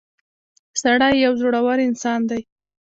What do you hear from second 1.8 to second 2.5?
انسان دی.